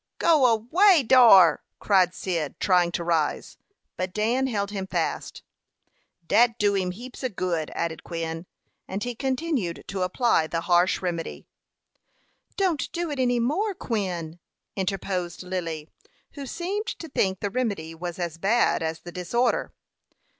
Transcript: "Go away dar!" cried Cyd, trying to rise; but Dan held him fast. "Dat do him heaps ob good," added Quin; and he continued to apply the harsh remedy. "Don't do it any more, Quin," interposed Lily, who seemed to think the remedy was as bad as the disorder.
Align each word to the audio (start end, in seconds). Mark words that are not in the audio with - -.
"Go 0.17 0.47
away 0.47 1.03
dar!" 1.05 1.61
cried 1.77 2.15
Cyd, 2.15 2.59
trying 2.59 2.91
to 2.93 3.03
rise; 3.03 3.57
but 3.97 4.15
Dan 4.15 4.47
held 4.47 4.71
him 4.71 4.87
fast. 4.87 5.43
"Dat 6.27 6.57
do 6.57 6.73
him 6.73 6.89
heaps 6.89 7.23
ob 7.23 7.35
good," 7.35 7.69
added 7.75 8.03
Quin; 8.03 8.47
and 8.87 9.03
he 9.03 9.13
continued 9.13 9.83
to 9.89 10.01
apply 10.01 10.47
the 10.47 10.61
harsh 10.61 11.03
remedy. 11.03 11.45
"Don't 12.57 12.91
do 12.91 13.11
it 13.11 13.19
any 13.19 13.39
more, 13.39 13.75
Quin," 13.75 14.39
interposed 14.75 15.43
Lily, 15.43 15.87
who 16.31 16.47
seemed 16.47 16.87
to 16.87 17.07
think 17.07 17.39
the 17.39 17.51
remedy 17.51 17.93
was 17.93 18.17
as 18.17 18.39
bad 18.39 18.81
as 18.81 19.01
the 19.01 19.11
disorder. 19.11 19.71